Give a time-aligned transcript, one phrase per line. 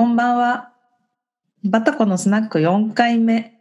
[0.00, 0.72] こんばんは。
[1.62, 3.60] バタコのスナック4回目。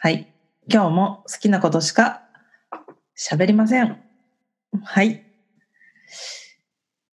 [0.00, 0.34] はい。
[0.68, 2.22] 今日も好きなことしか
[3.16, 4.02] 喋りません。
[4.82, 5.24] はい。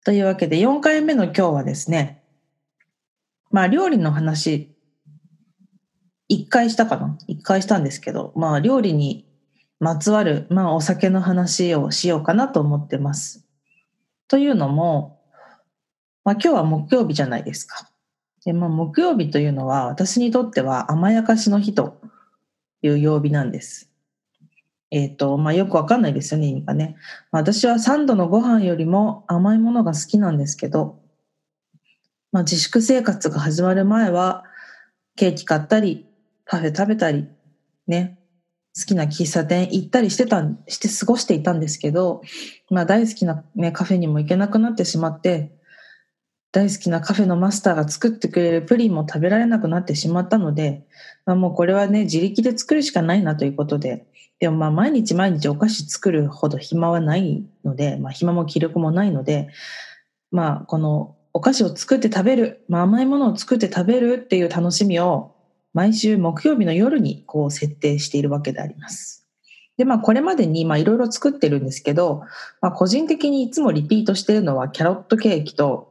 [0.04, 2.24] というわけで4回目の今日はですね、
[3.52, 4.76] まあ料理の話、
[6.32, 9.32] 1回したかな ?1 回したんですけど、まあ料理に
[9.80, 13.48] まつわる、まあお酒の話をしようかなと思ってます。
[14.28, 15.22] というのも、
[16.24, 17.91] まあ今日は木曜日じゃないですか。
[18.46, 22.00] で、まあ木曜日というのは私にとっては甘やかしの日と
[22.82, 23.90] いう曜日なんです。
[24.90, 26.98] えっ、と、まあよくわかんないですよね、意味がね。
[27.32, 31.00] 私は3度のご飯よりも甘いものが好きなんですけど、
[32.32, 34.44] まあ自粛生活が始まる前は
[35.16, 36.08] ケーキ買ったり、
[36.46, 37.28] パフェ食べたり、
[37.88, 38.20] ね、
[38.78, 42.22] 好きな喫茶店行ったりしてた、して過ごしていたんですけど、
[42.70, 45.52] まあ大好きなね、カフェにも行けなくなってしまって、
[46.52, 50.86] 大好きなカフェのマスターが作ってくれるプリンも食べられなくなってしまったので、
[51.26, 54.06] まあ、もうこれはね、自力で作るしかないなということで、
[54.42, 59.50] でもまあ毎日毎日お菓子作るほど暇はないので、まあ暇も気力もないので、
[60.32, 65.36] まあこのお菓子を作って食べる、まあ甘いものを作って食べるっていう楽しみを
[65.76, 69.28] 毎週木曜日の夜にこう設定しているわけであります。
[69.78, 72.24] で、まあこれまでにまあいろいろ作ってるんですけど、
[72.62, 75.91] まあ個人的にいつもリピートしてるのはキャロットケーキと、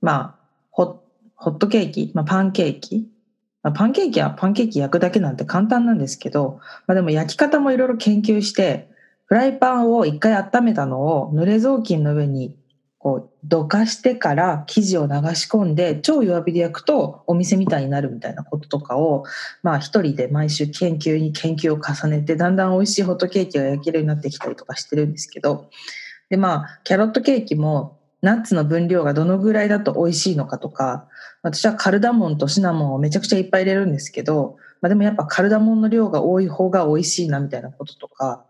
[0.00, 0.40] まあ
[0.72, 1.00] ホ
[1.52, 3.08] ットケーキ、まあパンケーキ。
[3.62, 8.88] まあ、パンケーキはパンケーキ焼くだけなんて簡単なんですけど、まあでも焼き方もいろいろ研究して、
[9.26, 12.56] フライパンを一回温めたのを濡れ雑巾の上に
[13.00, 19.24] こうどかしてから生地を流し込んで超弱火で焼くとお店みたいになるみたいなこととかを
[19.62, 25.70] まあ一人で毎週研究に研究を重ねてだんだん美味しいホットケーキが焼けるようになってきたりとかしてるんですけど
[26.28, 31.08] でまあキャロットケーキもナッツの分量がどのぐらいだと美味しいのかとか
[31.42, 38.44] 私はカルダモンとシナモンをめちゃくちゃいっぱい入れるんですけど、まあ、でもやっぱカルダモンの量が多い方が美味しいなみたいなこととか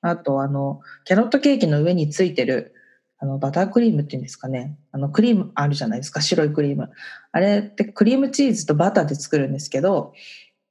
[0.00, 2.74] あとあのキャロットケーキの上についてる
[3.18, 4.76] あのバタークリームっていうんですかね。
[4.92, 6.20] あのクリームあるじゃないですか。
[6.20, 6.90] 白いクリーム。
[7.32, 10.12] あれってクリームチーズとバターで作るんですけど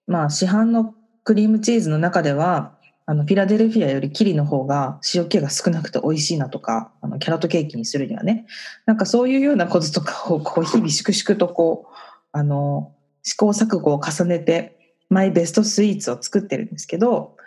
[0.07, 0.93] まあ市販の
[1.23, 2.77] クリームチーズの中では
[3.07, 8.47] あのフィラデルフィアよりキリの方が塩気が少なくて美味しいなとかあのキャロットケーキにするにはね
[8.85, 11.93] なんかそういうようなこととかをこう 日々粛々とこう
[12.31, 17.37] あの試行錯誤を重ねてマイベストスイーツを作ってるんですけど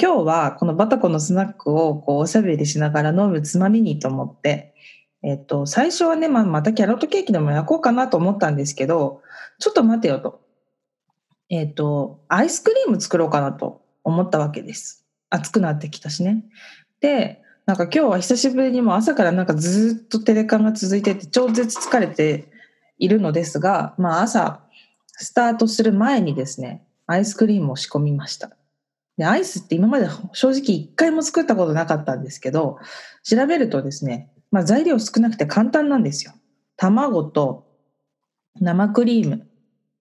[0.00, 4.74] 今日はこのバタコのスナックをこうおしゃべりしながら飲むつまみにと思って、
[5.24, 9.22] えっと、最初はね、まあ、またキャロットケーキでも焼こうかなと思ったんですけど
[9.58, 10.40] ちょっと待てよと。
[11.50, 15.07] えっと、アイスクリーム作ろうかなと思ったわけです。
[15.30, 16.44] 暑くなってきたしね。
[17.00, 22.50] で、なんか今日は久しぶりにも朝からなんかずっとテレカンが続いてて超絶疲れて
[22.98, 24.62] いるのですが、まあ朝
[25.08, 28.56] スタートする前にですね、アイスクリームを仕込みました。
[29.18, 32.78] で、アイスって今まで正直一回も作ったことなかったんですけど、
[33.22, 36.32] 調べるとですね、まあ材料少なくて簡単なんですよ。
[36.76, 37.66] 卵と
[38.60, 39.46] 生クリーム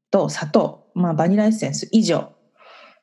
[0.09, 2.31] と砂糖、まあバニラエッセンス以上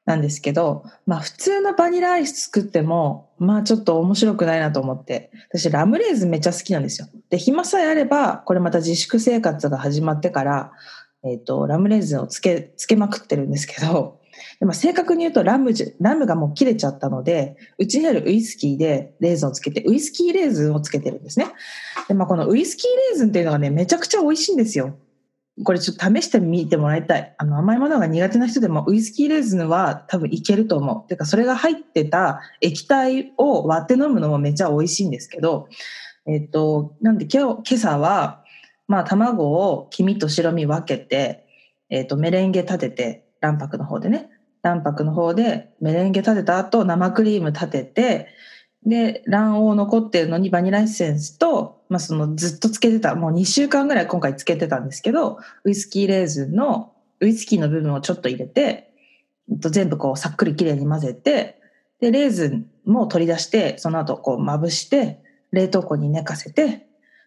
[0.04, 7.08] なんですけど、まあ普通のバニラアイス作っても、まあちょっと面白くないなと思って、私ラムレーズンめっちゃ好きなんですよ。
[7.30, 10.72] で、暇さえあれば、これまた自粛生活が始まってから、
[11.24, 14.20] えっ、と、ラムレーズンをつけ、つけまくってるんですけど、
[14.60, 21.46] でも正確に言うとラムじ、ラムがもう切れちゃったので、うちにあるウイスキーでレーズンをつけて、ウイスキーレーズンをつけてるんですね。
[22.08, 24.96] で、まあこのウイスキーレーズンっていうのがね、めちゃくちゃ美味しいんですよ。
[25.62, 27.34] これちょっと試してみてもらいたい。
[27.38, 31.08] あの甘いものが苦手な人でもウイスキーレーズンは多分いけると思う。
[31.08, 35.68] てかそれが入ってた液体を割って飲むのもめっちゃ美味しいんですけど、
[36.26, 38.42] えっと、なんで今日、今朝は、
[38.88, 41.46] まあ卵を黄身と白身分けて、
[41.88, 44.30] えっと、メレンゲ立てて、卵白の方でね、
[44.62, 48.28] 卵白の方でメレンゲ立てた後生クリーム立てて、
[48.86, 58.90] で、卵黄残ってるのにバニラエッセンスと、まあ、そのずっとつけてた、もう2週間ぐらい今回つけてたんですけど、ウイスキーレーズンの、ウイスキーの部分をちょっと入れて、
[59.48, 61.60] 全部こうさっくりきれいに混ぜて、
[62.00, 65.22] で、レーズンも取り出して、その後こうまぶして、
[65.52, 66.86] 冷凍庫に寝かせて、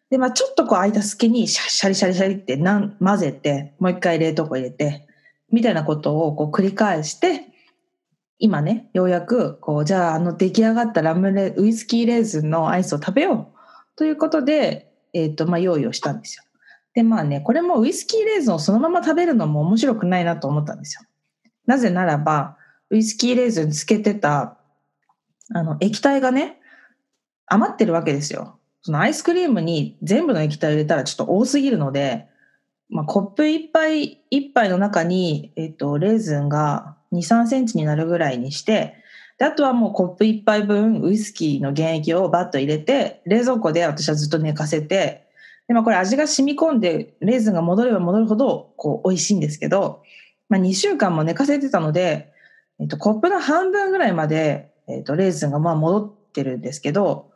[0.09, 5.07] で、まあちょっとこう空いた隙にシャシャリシャリシャリってなん混ぜて、もう一回冷凍庫入れて、
[5.51, 7.45] みたいなことをこう繰り返して、
[8.39, 13.57] 今ね、ようやく、こう、じゃあ、あの出来上がったラムレ、ウイスキーレーズンのアイスを食べよう
[13.95, 16.44] ということで、えっ、と、まあ、用意をしたんですよ。
[16.94, 21.07] で、まあね、これもウイスキーレーズンをそのまま食べるのも面白くないなと思ったんですよ。
[21.66, 22.57] なぜならば、
[22.89, 24.57] ウイスキーレーズンつけてた、
[25.54, 26.60] あの、液体がね、
[27.48, 28.60] 余ってるわけですよ。
[28.81, 32.28] そのアイスクリームに全部の液体を入れたらちょっと多すぎるので、
[32.90, 38.95] まあ、コップ一杯一杯の中に、えっと、レーズンが2、3センチになるぐらいにして、
[39.38, 45.27] であとはもうコップ一杯分ウイスキーの原液をバッと入れて、冷蔵庫で私はずっと寝かせて、
[45.68, 50.01] でまあ、これ味が染み込んで、レーズンが戻れば戻るほど、こう、美味しいんですけど、
[50.50, 52.31] まあ、2週間も寝かせてたので、
[52.80, 57.31] えっと、コップの半分ぐらいまで、えっと、レーズンがまあ戻ってるんですけど、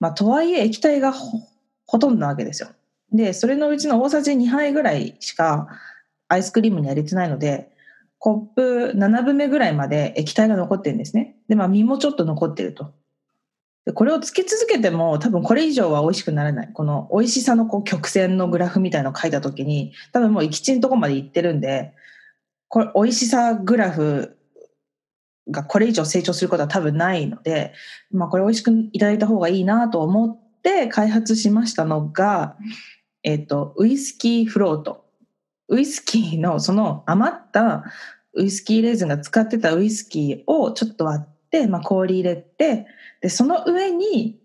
[0.00, 2.68] まあ、とはいえ液体がほとんどなわけですよ。
[3.12, 5.68] で、それのうちの大さじ2杯ぐらいしか
[6.28, 7.71] アイスクリームには入れてないので、
[8.22, 11.34] コップ7分目ぐらいまで液体が残ってるんですね。
[11.48, 12.92] で、まあ身もちょっと残ってると。
[13.84, 16.70] でこれをつけ続けても多分これ以上は美味しくならない。
[16.72, 21.94] この美味しさのこう曲線のグラフみたいのを書いた時に多分もう行き地のとこまで行ってるんで、
[22.68, 24.38] これ美味しさグラフ
[25.50, 27.72] がこれ以上成長することは多分ないので、
[28.12, 32.56] まあこれ美味しくいただいた方がいいなと思って開発しましたのが、
[33.24, 35.02] えっ、と、ウイスキーフロート。
[35.72, 37.84] ウイスキーのその余った
[38.34, 42.86] ウイスキーレーズンが使ってたウイスキーをちょっと割って、まあ、氷入れて、
[43.22, 44.38] で、その上に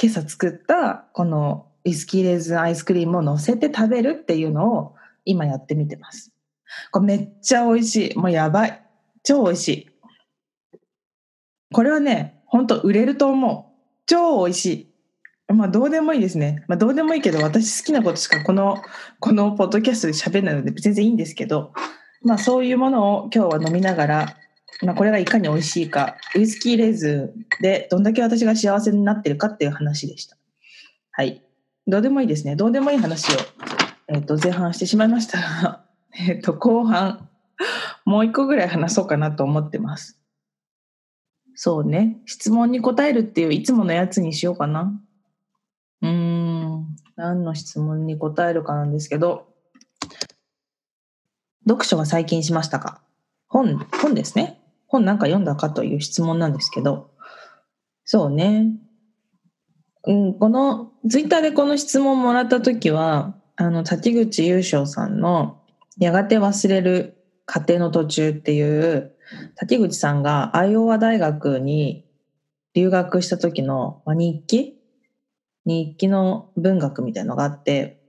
[0.00, 4.94] 今朝作ったこのウイスキーレーズンアイスクリームを乗せて食べるっていうのを
[5.24, 6.32] 今やってみてます。
[6.90, 8.18] これめっちゃ美味しい。
[8.18, 8.82] もうやばい。
[9.22, 9.90] 超美味しい。
[11.72, 14.02] これはね、ほんと売れると思う。
[14.06, 14.93] 超美味しい。
[15.48, 16.64] まあどうでもいいですね。
[16.68, 18.82] まあどうでもいいけど、私好きなことしかこの、
[19.20, 21.72] このポッドキャストで喋んないので全然いいんですけど、
[22.22, 24.36] まあそういうものを今日は飲みながら、
[24.82, 30.36] まあこれがいかに美味しいか、ウイスキーレーズンでどんだけ私が幸せになってるかっていう話でした。
[31.12, 31.44] はい。
[31.86, 32.56] どうでもいいですね。
[32.56, 33.38] どうでもいい話を、
[34.08, 35.84] えっ、ー、と、前半してしまいましたが、
[36.18, 37.28] えっ、と、後半、
[38.06, 40.18] もう一個ぐらい話そうかなと思ってます。
[41.54, 42.18] そうね。
[42.24, 44.98] 質問に答えるっていういつものやつにしようかな。
[46.04, 49.48] うん、何の質問に答えるかなんですけど、
[51.66, 53.00] 読書は最近しましたか？
[53.48, 54.60] 本、本ですね。
[54.86, 57.10] 本なんか読んだかという質問なんですけど、
[58.04, 58.72] そうね。
[60.06, 65.62] うん、この、ツイッターでこの質問もらったときは、あの、滝口優勝さんの、
[65.98, 67.16] やがて忘れる
[67.46, 69.14] 過程の途中っていう、
[69.56, 72.04] 滝口さんがアイオワ大学に
[72.74, 74.73] 留学した時の日記
[75.66, 78.00] 日記の文学みたいのがあって、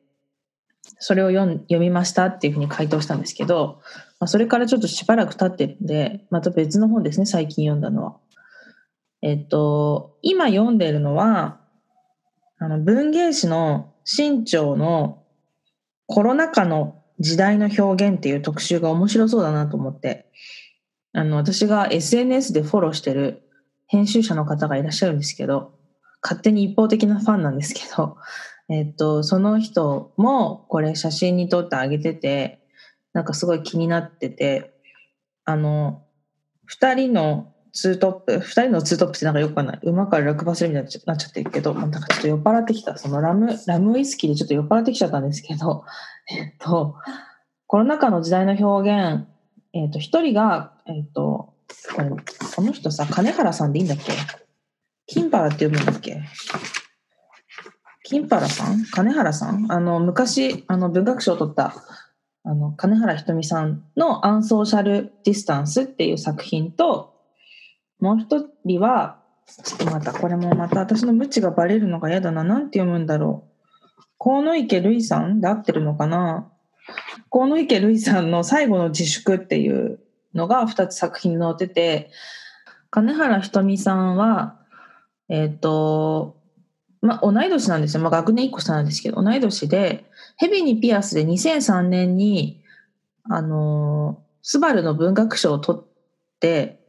[0.99, 3.81] それを読みましたっていうふうに回答したんですけど、
[4.19, 8.17] まあ、それからちょっとしばらく経ってるんで、また別の本ですね、最近読んだのは。
[9.21, 11.59] えっと、今読んでるのは、
[12.59, 15.23] あの文芸誌の新潮の
[16.07, 20.29] コロナ禍の時代の表現っていう特集が面白そうだなと思って、
[21.13, 23.43] あの、私が SNS でフォローしてる
[23.87, 25.73] 編集者の方がいらっしゃるんですけど、
[26.25, 28.18] 勝手に一方的なファンなんですけど、
[28.68, 32.66] えっと、その人もこれ写真に撮ってあげてて、
[33.13, 34.74] なんかすごい気になってて、
[35.45, 36.01] あの、
[36.66, 39.80] 二人のツートップ、二人のツートップってなんかよくわかんない。
[39.83, 42.98] 馬から落馬するみたいになっちゃってるけど、なんかちょっと酔っ払ってきた。
[42.98, 45.86] そのラム、ラムウイスキーでちょっと酔っ払ってきちゃったんですけど、
[46.27, 46.95] えっと、
[47.68, 49.27] コロナ禍の時代の表現、
[49.74, 51.54] えっと、一人が、えっと、
[52.56, 54.44] この人さ、金原さんでいいんだっけ？
[55.15, 56.21] キンパラって読むんだっけ？
[58.03, 58.83] キンパラさん？
[58.83, 59.72] 金原さん？
[59.72, 61.74] あの、昔、あの、文学賞を取った、
[62.43, 67.15] あの、金原ひとみさんのアンソーシャルディスタンスっていう作品と、
[68.01, 69.22] もう一人は、
[69.63, 72.43] ちょっとまた、これもまた私の無知がバレるのが嫌だな。
[72.43, 73.48] なんて読むんだろ
[73.98, 74.03] う。
[74.19, 76.51] 河野池るいさんで合ってるのかな？
[77.31, 80.01] 河野池るいさんの最後の自粛っていう
[80.34, 82.12] のが2つ作品に載ってて、
[82.91, 84.60] 金原ひとみさんは、
[85.29, 86.38] えっ、ー、と、
[87.01, 88.01] まあ、同い年なんですよ。
[88.01, 90.05] まあ、学年1個下なんですけど、同い年で、
[90.38, 92.62] ヘビにピアスで2003年に、
[93.29, 95.84] あの、スバルの文学賞を取っ
[96.39, 96.79] て、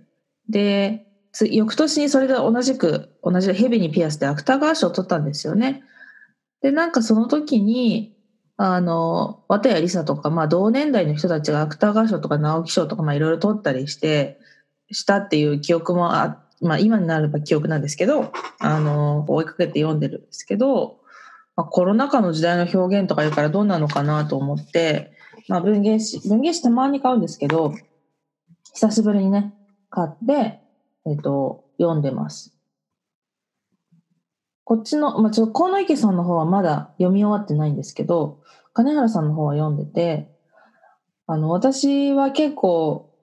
[0.49, 1.07] で、
[1.51, 5.83] 翌年にそれで同じく、同じヘビにピアスで芥川賞を取ったんですよね。
[6.63, 8.17] で、なんかその時に、
[8.57, 14.39] あの、綿谷りさとか、まあ同年代の人たちが芥川賞とか直木賞とか、まあいろいろ取ったりして、
[14.91, 20.99] したっていう記憶もあってまあ今になれば記憶なんですけど、あの、追いかけて読んでるんですけど、
[21.57, 25.13] まあ、コロナ禍の時代の表現とか言うからどうなのかなと思って、
[25.49, 27.75] まあ文芸誌、文芸誌たまに買うんですけど、
[28.75, 29.55] 久しぶりにね、
[29.91, 30.61] 買って、
[31.07, 32.57] えっ、と、読んでます。
[34.65, 38.41] こっちの、まあ、ちょっと河野池さんの方はまだ読み終わってないんですけど、
[38.73, 40.29] 金原さんの方は読んでて、
[41.29, 43.15] あの、私は結構、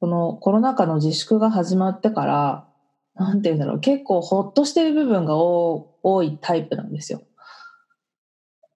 [0.00, 2.68] このコロナ禍の自粛が始まってから、
[3.16, 7.22] なんて言うんだろう、結構ほっとしてる部分が多いタイプなんですよ。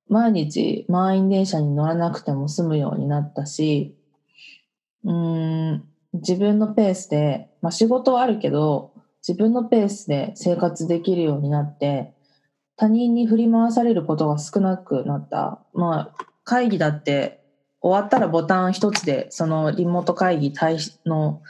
[0.08, 3.96] 毎日満員電車に乗らなくても済むようになったし、
[5.04, 8.92] うん、自分のペースで、まあ仕事はあるけど、
[9.26, 12.12] 自分のペースで生活できるようになって、
[12.76, 15.60] 他人に振り回されることが少なくなった。
[15.74, 17.44] まあ、会議だって
[17.82, 20.52] 終わったらボタン一つで、そのリモート会議
[21.04, 21.42] の、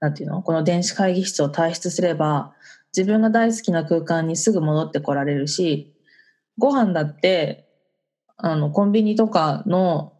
[0.00, 0.42] なんていうの？
[0.42, 2.54] この電子会議室を退出すれば、
[2.96, 5.94] 自分が大好きな空間にすぐ戻ってこられるし、
[6.58, 7.68] ご飯だって、
[8.36, 10.12] あの、コンビニとかの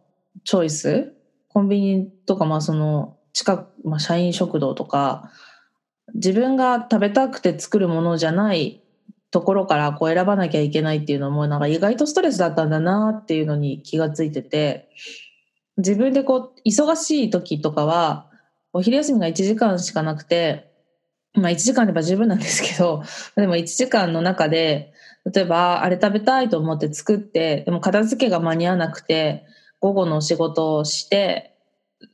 [0.43, 1.13] チョイス、
[1.49, 5.31] コンビニとか、まあその、近く、まあ社員食堂とか、
[6.13, 8.81] 自分が食べたくて作るものじゃない
[9.29, 14.89] ところからこう選ばなきゃいけないっていうのもなんか意外とストレスだったんだなっていうのに気がついてて
[15.75, 18.26] 自分でこう忙しい時とかは
[18.77, 20.71] お昼休みが1時間しかなくて
[21.33, 23.01] まあ1時間あれば十分なんですけど
[23.35, 24.93] でも1時間の中で
[25.25, 29.45] 例えばあれ食べたいと思って作ってでも片付けが間に合わなくて
[29.79, 31.55] 午後のお仕事をして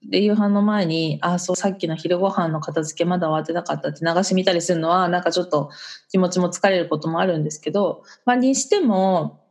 [0.10, 5.72] で、夕飯の前に、あ、そう、さっきの昼ご飯の片付けまだ終わってなかったって流し見たりするのは、なんかちょっと
[6.10, 9.41] 気持ちも疲れることもあるんですけど、まあ、にしても、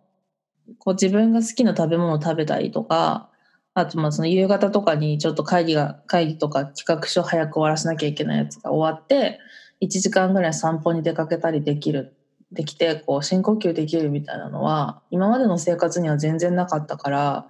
[0.79, 3.29] こう自分が好きな食べ物を食べたりとか、
[3.75, 9.41] あとまあその夕方とかにちょっと会議が、会議とか企画書早く終わらせなきゃいけないやつが終わって、
[9.81, 12.15] 1時間ぐらい散歩に出かけたりできる、
[12.51, 17.49] できて、こう深呼吸できるみたいなのは、今までの生活には全然なかったから、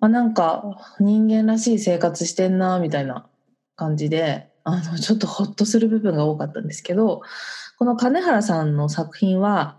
[0.00, 3.26] あなんか人間らしい生活してんなみたいな
[3.76, 7.22] 感じであのちょっとホッとする部分が多かったんですけど
[7.78, 9.78] この金原さんの作品は、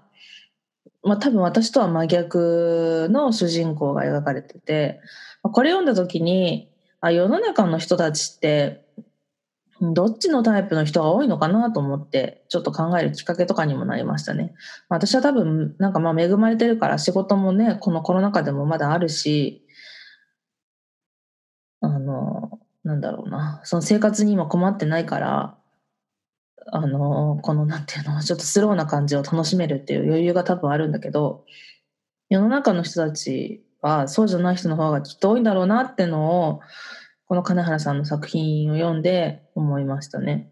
[1.04, 5.00] まあ、多分私とは真逆の主人公が描かれてて
[5.42, 6.70] これ読んだ時に
[7.02, 8.86] あ世の中の人たちって
[9.82, 14.54] どっちのタイプの人が多いのかなと思ってちょっと考えるきっかけとかにもなりましたね。
[14.90, 19.66] 私は多分なんかまあ恵まれてるから仕事もねこのコロナ禍でもまだあるし
[21.82, 25.58] あの、なんだろうな、その生活に今困ってないから、
[26.72, 31.46] あの、このなんていうの、ちょっとスローな感じを楽しめるっていう余裕が多分あるんだけど、
[32.30, 36.62] 世の中の人たちはそうじゃない人の方がきっと多いんだろうなってのを、
[37.28, 40.52] この金原さんの作品を読んで思いましたね。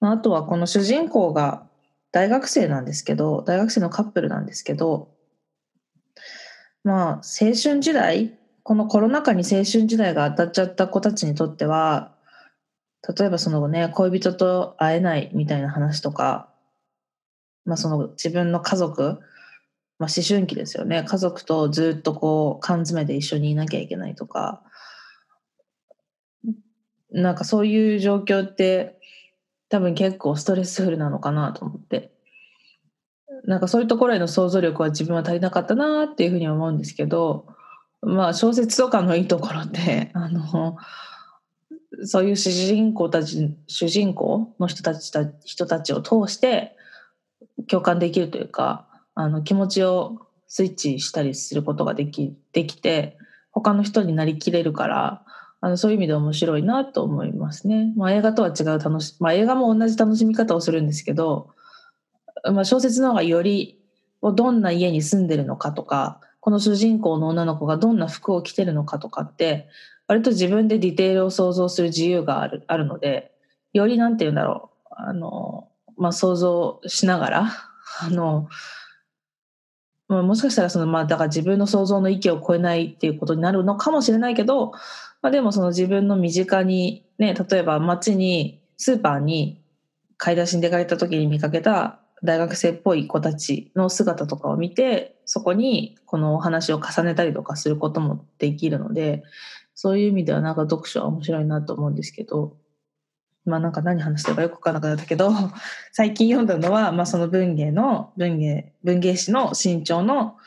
[0.00, 1.66] あとはこの主人公が
[2.12, 5.08] 大学生なんですけど、大学生のカップルなんですけど、
[6.82, 7.08] まあ、
[7.40, 12.13] 青春時代このコロナ禍に青春時代が当たっちゃった子たちにとっては、
[13.06, 16.48] 例えばそのね、恋人と会えないみたいな話とか、
[17.64, 19.20] まあその自分の家族、
[19.98, 21.04] まあ思春期ですよね。
[21.04, 24.62] 家族とずっとこう缶詰で一緒にいなきゃいけないとか、
[27.10, 28.98] なんかそういう状況って
[29.68, 32.10] 多分結構ストレスフルなのかなと思って。
[33.46, 37.46] なんかそういうところへの想像力は自分は足りなかったなっていうふうに思うんですけど、
[38.00, 40.76] まあ小説とかのいいところってあの
[42.04, 46.76] そういう主人公たち主人公の人たちた人たちを通して
[47.68, 53.16] 共感できるというかあの気持ちをスイッチしたりすることができできて
[53.52, 55.24] 他の人になりきれるから
[55.60, 57.94] あのそういう意味で面白いなと思いますね。
[57.96, 61.50] まあ、映画とは違う楽し、まあ、映画も同じ楽しみ方をするんですけど、
[62.52, 63.80] まあ、小説の方がより
[64.22, 69.66] どんな家に住んでるのかとかこの主人公の女の子がどんな服を着てるのかとかって
[70.06, 73.32] 割と自分でディテールを想像する自由があるあるので
[73.72, 74.74] よりなんて言うんだろう。
[74.96, 77.50] あの、まあ、想像しながら
[78.00, 78.48] あの、
[80.08, 84.72] まあ、もしかしたらその、まあ、だから自分の想像の域を超えないっていうことになるのかもしれないけど、
[85.22, 89.62] まあ、でもその自分の身近にね例えば街にスーパーに
[90.16, 99.24] 買い出しに出かけた時に見かけた大学生っぽい子たちの姿とかを見てそこにこのお話を重ねたりとかすることもできるので
[99.74, 102.56] そういう意味ではなんか読書は面白いなと思うんですけど。
[103.46, 105.30] まあなんか何話してばよくわからなくなったけど。
[105.92, 110.38] 最近読んだのは、まあ、その文芸の文芸文芸誌の新潮の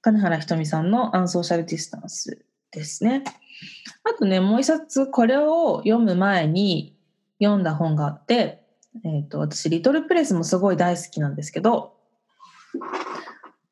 [0.00, 2.42] 金原ひとみさんの「アンソーシャルディスタンス」
[2.72, 3.22] ですね。
[4.04, 6.96] あとねもう一冊これを読む前に
[7.38, 8.62] 読んだ本があって
[9.04, 11.94] えっ、ー、と、私、リトルプレスもすごい大好きなんですけど、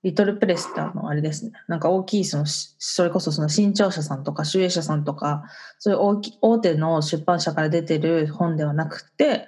[0.02, 1.52] リトルプレスってあの、あれですね。
[1.68, 5.44] なんか大きい、その、それこそその新潮社さんとか、集英社さんとか、
[5.78, 9.46] そういう大き大手の出版社から出てる本ではなくて、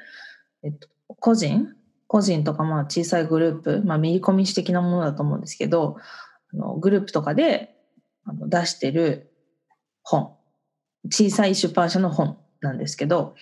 [0.62, 1.68] えっと、個人？
[2.06, 5.96] 個人とか、まあ小さいグループ、まあミリコミ誌的なものだと思うんですけど、
[6.52, 7.74] あのグループとかで
[8.26, 9.32] あの出してる
[10.02, 10.36] 本、
[11.10, 13.34] 小さい出版社の本なんですけど、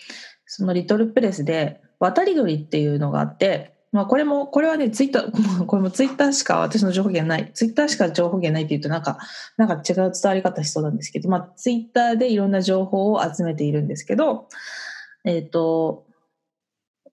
[0.47, 9.19] そのリトルプレスで渡り鳥っていうのがあって、まあこれも、これはね、ツイッター、 これもツイッターしか私の情報源ない、ツイッターしか情報源ないって言うとなんか、
[9.57, 14.49] なんか違う伝わり方しそうなんですけど、まあツイッターでいろんな情報を集めているんですけど、
[15.25, 16.07] えっ、ー、と、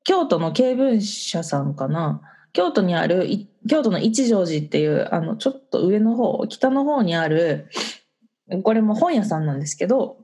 [0.03, 2.21] 京都の経文社さんかな、
[2.53, 3.27] 京都にある、
[3.67, 7.69] 京都の一条寺っていう、あの、ちょっと上の方、北の方にある、
[8.63, 10.17] これも本屋さんなんですけど、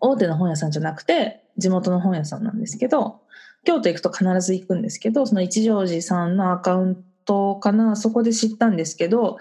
[0.00, 3.22] 大手の本屋さんじゃなくて、地元の本屋さんなんですけど、
[3.64, 9.38] 京都行くと必ず行くんですけど、その一条寺さんのアカウントかな、そこで知ったんですけど、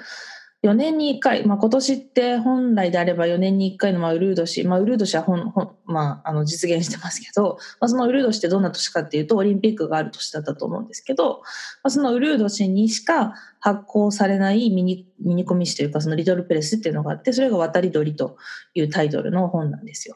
[0.64, 11.42] 4年に1回、まあ、今年って本来であれば4年に1回のまあウルー年、まあ、ウルー年は本本、まあ、あの実現してますけど、まあ、そのウルー年ってどんな年かっていうとオリンピックがある年だったと思うんですけど、
[11.84, 18.38] まあ、そのウルー年にしか発行されないミニミニコミ誌というかそのリトルプレスっていうのがあってそれが「渡り鳥」と
[18.76, 20.16] いうタイトルの本なんですよ。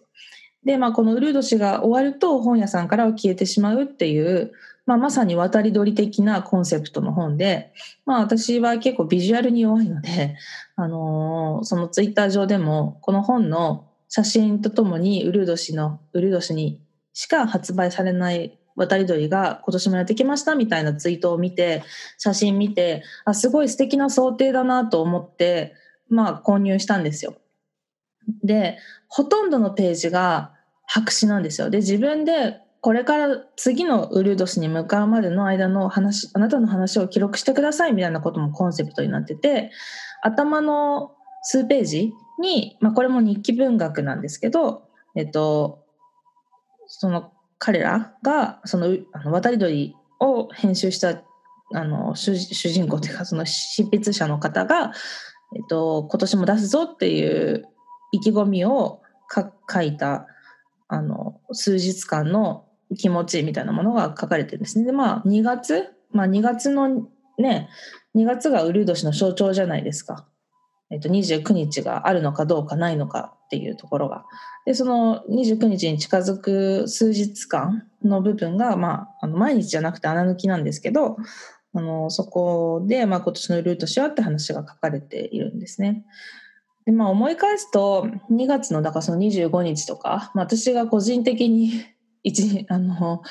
[0.66, 4.52] で、まあ、このウルー年が終わると本屋さんからは消えてしまうっていう、
[4.86, 7.72] まあ、まさに渡り鳥的なコンセプトの本で、
[8.06, 10.38] まあ、私は結構ビジュアルに弱いので、
[10.76, 16.82] あのー、そのツイッター上でもこの本の写真とともにウルー年のウルー年に
[17.14, 21.84] しか発売されない渡り鳥が今年もやってきましたみたいなツイートを見て
[22.18, 25.74] 写真見てあすごい素敵な想定だなと思って
[26.10, 27.36] まあ購入したんですよ。
[28.44, 30.55] でほとんどのページが
[30.88, 31.70] 白紙なんですよ。
[31.70, 39.72] で、自分でこれから次のウルド氏に向かうまでの間の話、あなたの話を記録してくださいみたいなこともコンセプトになってて、
[40.22, 41.12] 頭の
[41.44, 44.84] 数ページに、まあこれも日記文学なんですけど、
[45.16, 45.84] えっと、
[46.88, 51.24] その彼らが、その、あの渡り鳥を編集した
[51.74, 54.92] あの主人公というかその執筆者の方が、
[55.56, 57.64] えっと、今年も出すぞっていう
[58.12, 59.02] 意気込みを
[59.70, 60.28] 書いた
[60.88, 62.66] あの、数日間の
[62.98, 64.86] 気持ちみたいなものが書かれてるんですね。
[64.86, 67.70] で、まあ、2月、まあ、2月のね、
[68.16, 70.28] 2月がウルー年の象徴じゃないですか。
[70.92, 74.26] えっと、29日があるのかどうかないのかっていうところが。
[74.66, 81.18] で、その29日に近づく数日間の部分が、まあ、あの毎日じゃなくて穴抜きなんですけど、
[81.74, 86.06] あの、そこで、まあ、今年のルートしようって話が書かれているんですね。
[86.86, 91.72] で、まあ思い返すと、2月の、だからその25日とか、まあ、私が個人的に
[92.24, 93.22] 一、あの、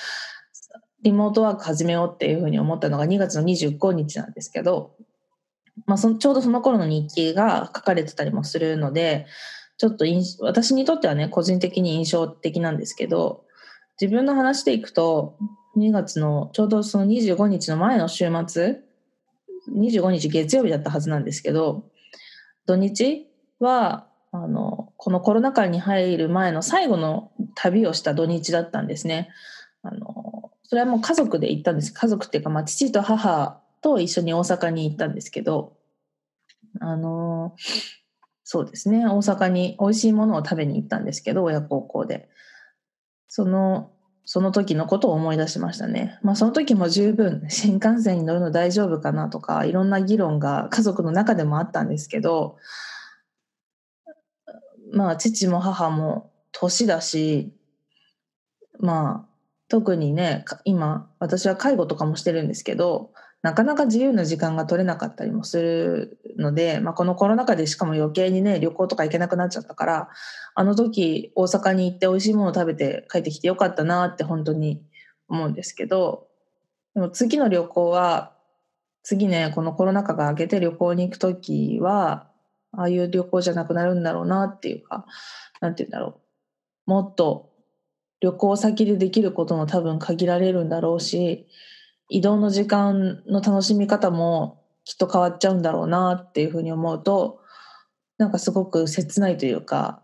[1.03, 4.95] リモートワーク始めようっていうふうに思ったのが2月の25日なんですけど、
[5.87, 9.27] まあそちょうどその頃の日記が書かれてたりもするので、
[9.77, 10.05] ちょっと
[10.41, 13.45] 私にとってはね、個人的に印象的なんですけど、
[14.01, 15.37] 自分の話でいくと、
[15.77, 18.81] 2月のちょうどその25日の前の週末、
[19.77, 21.85] 25日月曜日だったはずなんですけど、
[22.67, 23.29] 土日
[23.61, 29.31] はあのこのコロナ禍に入る前の最後の旅をした土日だったんですね。
[29.83, 35.77] あのそれはもう家族で行ったんです家族っていうか、まあ、父と母と一緒に大阪に行ったんですけど
[36.81, 37.55] あの
[38.43, 42.29] そうですね大阪に美味しいものを食べに行ったんですけど親孝行で
[43.29, 43.91] その
[44.25, 46.19] その時のことを思い出しましたね。
[46.23, 52.57] まあその時も十分新幹線に乗るの大丈夫かなとかいろんな議論が家族の中でもあったんですけど
[54.95, 57.53] まあ父も母も年だし
[58.79, 59.35] まあ
[59.69, 63.11] 特にね今私は介護とかもしてるんですけど
[63.43, 70.09] なかなか自由な時間が取れなかったりもするので、まあ、このコロナ禍でしかも余計にね旅行とか行けなくなっちゃったから
[70.55, 74.83] あの時大阪に行って美味しいものを食べて帰ってきてよかったなって本当に
[75.29, 76.27] 思うんですけど
[76.95, 78.33] でも次の旅行は
[79.03, 82.31] 次ねこのコロナ禍が明けて旅行に行く時は
[82.77, 85.07] ああいう旅行じゃなくなるんだろうなっていうか、
[85.61, 86.21] なんて言うんだろ
[86.87, 86.91] う。
[86.91, 87.51] もっと
[88.21, 91.47] 旅行先でできることも多分限られるんだろうし、
[92.09, 97.41] 移動の時間の楽しみ方もきっと変わっちゃうんだろうなっていうふうに思うと、
[98.19, 100.03] なんかすごく切ないというか、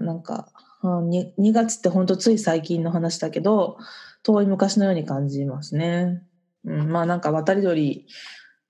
[0.00, 0.48] なんか、
[0.82, 3.76] 2, 月って本当つい最近の話だけど、
[4.22, 6.22] 遠い昔のように感じますね。
[6.64, 8.06] うん、まあなんか渡り鳥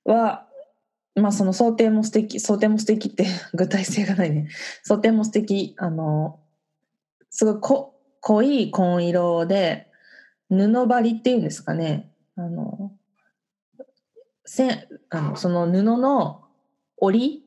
[0.04, 0.46] は
[1.14, 4.48] まあその想定も素敵、想定も素敵って 具体性がないね。
[4.82, 5.74] 想定も素敵。
[5.78, 6.40] あの、
[7.30, 9.88] すごいこ濃い紺色で、
[10.48, 12.12] 布張りっていうんですかね。
[12.36, 12.92] あの、
[14.44, 16.42] せあのその布の
[16.96, 17.44] 折り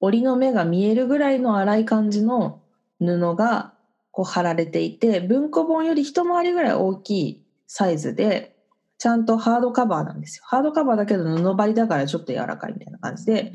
[0.00, 2.60] 折りの目が見えるぐらいの粗い感じの
[3.00, 3.72] 布が
[4.10, 8.55] こう貼られていて文庫本より一回りぐらい大きいサイズで
[8.98, 10.44] ちゃんとハードカバーなんですよ。
[10.46, 13.52] ハードカバーだけど布張りだからちょっと柔らかいみたいな感じで、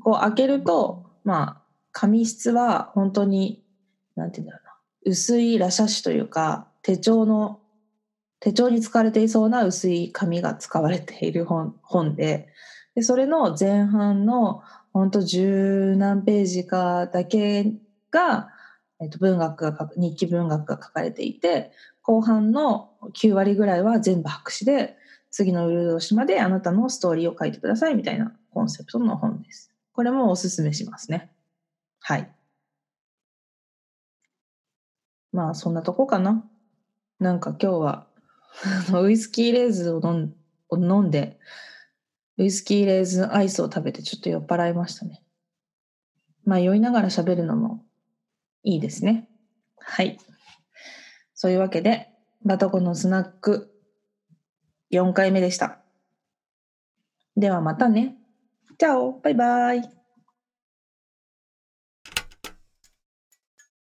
[0.00, 3.64] こう開けると、まあ、紙質は本当に、
[4.16, 4.72] なんて言うんだろうな、
[5.10, 7.60] 薄いラシャ紙というか、手帳の、
[8.40, 12.48] 手帳に使われていそうな薄い紙が使われている本本で
[12.94, 17.72] でそれの前半の本当十何ページかだけ
[18.10, 18.50] が、
[19.00, 21.72] えっと、文学が日記文学が書かれていて
[22.04, 24.96] 後半の9割ぐらいは全部白紙で
[25.30, 29.72] 次のウルド島であなたのストーリーを書いてくださいみたいなコンセプトの本です。
[29.92, 31.32] これもおすすめしますね。
[32.00, 32.30] はい。
[35.32, 36.44] まあそんなとこかな。
[37.18, 38.06] なんか今日は
[39.02, 40.00] ウイスキーレーズを
[40.72, 41.38] 飲んで、
[42.36, 45.22] ウイスキーレーズンアイスを食べてちょっと酔っ払いましたね。
[46.44, 47.82] まあ酔いながら喋るのも
[48.62, 49.30] いいですね。
[49.78, 50.18] はい。
[51.34, 52.08] そういうわけで、
[52.44, 53.70] バトコのスナック
[54.92, 55.80] 4回目でした。
[57.36, 58.16] ではまたね。
[58.78, 60.03] チャオバイバイ